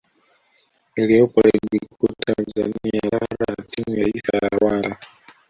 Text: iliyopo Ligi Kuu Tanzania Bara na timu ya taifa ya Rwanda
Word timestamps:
iliyopo 0.95 1.39
Ligi 1.41 1.79
Kuu 1.97 2.07
Tanzania 2.25 3.01
Bara 3.11 3.35
na 3.57 3.63
timu 3.63 3.97
ya 3.97 4.03
taifa 4.11 4.37
ya 4.41 4.49
Rwanda 4.59 4.97